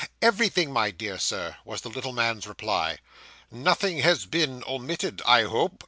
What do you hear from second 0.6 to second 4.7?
my dear Sir,' was the little man's reply. 'Nothing has been